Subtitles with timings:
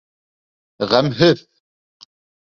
[0.93, 1.43] Ғәмһеҙ!